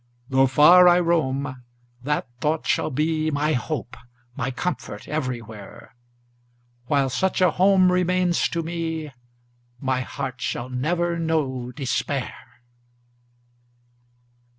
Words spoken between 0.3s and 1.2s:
far I